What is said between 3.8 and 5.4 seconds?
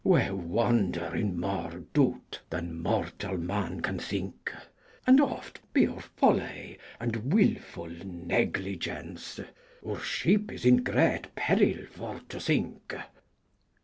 can thynke. And